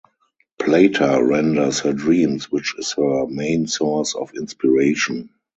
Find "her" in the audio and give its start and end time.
1.81-1.93, 2.93-3.27